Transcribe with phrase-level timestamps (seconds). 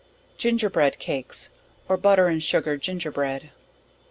[0.39, 1.51] Gingerbread Cakes,
[1.87, 3.51] or butter and sugar Gingerbread.